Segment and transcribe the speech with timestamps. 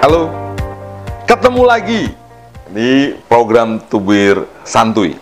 [0.00, 0.32] Halo,
[1.28, 2.08] ketemu lagi
[2.72, 5.12] di program Tubir Santuy.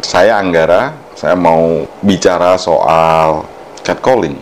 [0.00, 3.44] Saya Anggara, saya mau bicara soal
[3.84, 4.40] catcalling.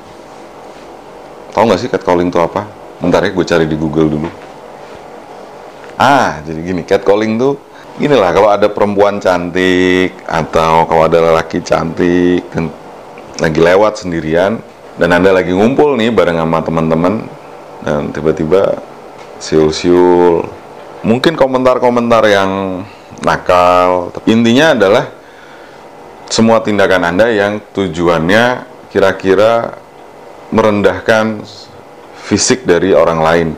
[1.50, 2.70] Tahu nggak sih catcalling itu apa?
[3.02, 4.30] Bentar ya, gue cari di Google dulu.
[5.98, 7.58] Ah, jadi gini, catcalling tuh
[7.98, 12.70] inilah kalau ada perempuan cantik atau kalau ada lelaki cantik dan
[13.42, 14.54] lagi lewat sendirian
[15.02, 17.26] dan anda lagi ngumpul nih bareng sama teman-teman
[17.82, 18.93] dan tiba-tiba
[19.44, 20.48] siul-siul.
[21.04, 22.80] Mungkin komentar-komentar yang
[23.20, 25.04] nakal intinya adalah
[26.32, 29.76] semua tindakan anda yang tujuannya kira-kira
[30.48, 31.44] merendahkan
[32.24, 33.48] fisik dari orang lain.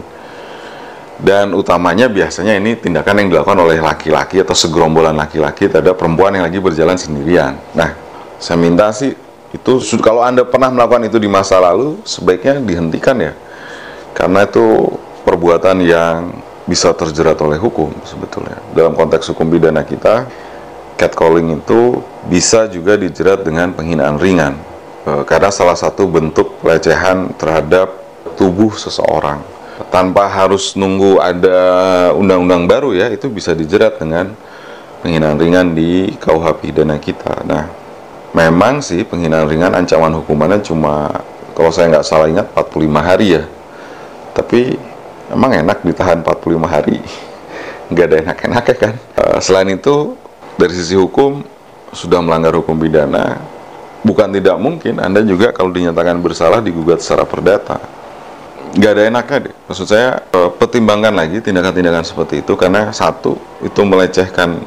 [1.17, 6.45] Dan utamanya biasanya ini tindakan yang dilakukan oleh laki-laki atau segerombolan laki-laki terhadap perempuan yang
[6.45, 7.57] lagi berjalan sendirian.
[7.73, 7.97] Nah
[8.37, 9.17] saya minta sih
[9.55, 9.73] itu
[10.05, 13.33] kalau anda pernah melakukan itu di masa lalu sebaiknya dihentikan ya.
[14.13, 14.93] Karena itu
[15.27, 16.31] perbuatan yang
[16.67, 18.63] bisa terjerat oleh hukum sebetulnya.
[18.71, 20.27] Dalam konteks hukum pidana kita,
[20.95, 24.55] catcalling itu bisa juga dijerat dengan penghinaan ringan
[25.07, 27.91] e, karena salah satu bentuk pelecehan terhadap
[28.39, 29.43] tubuh seseorang.
[29.93, 31.59] Tanpa harus nunggu ada
[32.17, 34.33] undang-undang baru ya, itu bisa dijerat dengan
[35.05, 37.45] penghinaan ringan di KUH pidana kita.
[37.45, 37.69] Nah,
[38.33, 41.13] memang sih penghinaan ringan ancaman hukumannya cuma
[41.53, 43.45] kalau saya nggak salah ingat 45 hari ya.
[44.37, 44.77] Tapi
[45.31, 46.99] emang enak ditahan 45 hari.
[47.91, 48.95] Nggak ada enak-enaknya kan?
[49.15, 50.19] Uh, selain itu
[50.59, 51.43] dari sisi hukum
[51.95, 53.39] sudah melanggar hukum pidana.
[54.03, 57.79] Bukan tidak mungkin anda juga kalau dinyatakan bersalah digugat secara perdata.
[58.77, 59.55] Nggak ada enaknya deh.
[59.71, 64.63] Maksud saya uh, pertimbangkan lagi tindakan-tindakan seperti itu karena satu itu melecehkan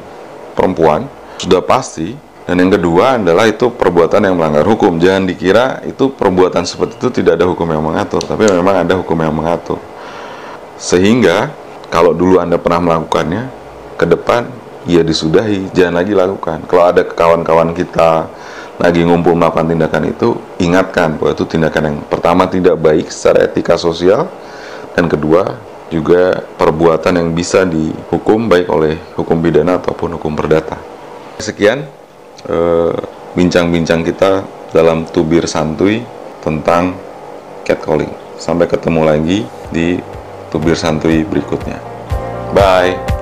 [0.56, 1.08] perempuan
[1.40, 2.16] sudah pasti.
[2.48, 4.98] Dan yang kedua adalah itu perbuatan yang melanggar hukum.
[4.98, 9.14] Jangan dikira itu perbuatan seperti itu tidak ada hukum yang mengatur tapi memang ada hukum
[9.22, 9.78] yang mengatur
[10.80, 11.52] sehingga
[11.92, 13.52] kalau dulu Anda pernah melakukannya,
[14.00, 14.48] ke depan
[14.88, 16.64] ya disudahi, jangan lagi lakukan.
[16.64, 18.32] Kalau ada kawan-kawan kita
[18.80, 23.76] lagi ngumpul melakukan tindakan itu, ingatkan bahwa itu tindakan yang pertama tidak baik secara etika
[23.76, 24.24] sosial
[24.96, 25.60] dan kedua
[25.92, 30.80] juga perbuatan yang bisa dihukum baik oleh hukum pidana ataupun hukum perdata.
[31.36, 31.84] Sekian
[32.48, 32.94] eh,
[33.36, 34.30] bincang-bincang eh, kita
[34.72, 36.00] dalam tubir santuy
[36.40, 36.96] tentang
[37.66, 38.10] catcalling.
[38.40, 40.00] Sampai ketemu lagi di
[40.50, 41.78] tubir santuy berikutnya.
[42.52, 43.19] Bye.